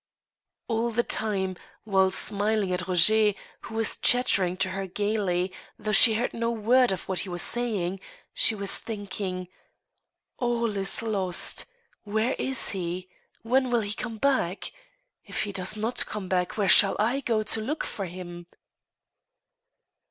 [0.67, 6.15] All the time, while smiling at Roger, who was chattering to her gayly, though she
[6.15, 7.99] heard no word of what he was saying,
[8.33, 9.47] she was thinking:"
[10.39, 11.65] All is lost!
[12.03, 13.09] Where is he?
[13.43, 14.71] When will he come back?
[15.23, 18.47] If he does not come back, where shall I go to look for him